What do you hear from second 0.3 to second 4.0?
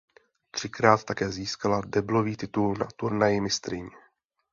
Třikrát také získala deblový titul na Turnaji mistryň.